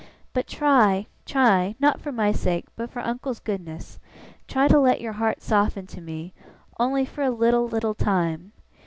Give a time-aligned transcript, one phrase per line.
[0.33, 3.99] But try, try not for my sake, but for uncle's goodness,
[4.47, 6.33] try to let your heart soften to me,
[6.79, 8.51] only for a little little time!